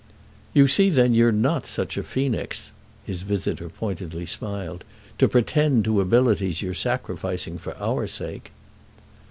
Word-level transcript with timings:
"You 0.55 0.67
see 0.67 0.89
then 0.89 1.13
you're 1.13 1.31
not 1.31 1.67
such 1.67 1.95
a 1.95 2.01
phœnix," 2.01 2.71
his 3.05 3.21
visitor 3.21 3.69
pointedly 3.69 4.25
smiled—"to 4.25 5.27
pretend 5.27 5.85
to 5.85 6.01
abilities 6.01 6.63
you're 6.63 6.73
sacrificing 6.73 7.59
for 7.59 7.77
our 7.77 8.07
sake." 8.07 8.51